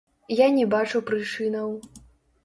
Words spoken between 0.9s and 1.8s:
прычынаў.